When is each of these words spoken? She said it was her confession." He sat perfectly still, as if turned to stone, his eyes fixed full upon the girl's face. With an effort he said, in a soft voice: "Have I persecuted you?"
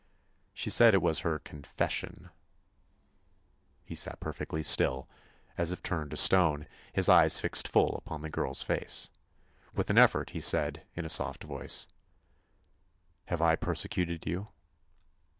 She 0.55 0.71
said 0.71 0.95
it 0.95 1.01
was 1.03 1.19
her 1.19 1.37
confession." 1.37 2.31
He 3.85 3.93
sat 3.93 4.19
perfectly 4.19 4.63
still, 4.63 5.07
as 5.59 5.71
if 5.71 5.83
turned 5.83 6.09
to 6.09 6.17
stone, 6.17 6.65
his 6.91 7.07
eyes 7.07 7.39
fixed 7.39 7.67
full 7.67 7.95
upon 7.97 8.23
the 8.23 8.29
girl's 8.31 8.63
face. 8.63 9.11
With 9.75 9.91
an 9.91 9.99
effort 9.99 10.31
he 10.31 10.41
said, 10.41 10.87
in 10.95 11.05
a 11.05 11.07
soft 11.07 11.43
voice: 11.43 11.85
"Have 13.25 13.43
I 13.43 13.55
persecuted 13.55 14.25
you?" 14.25 14.47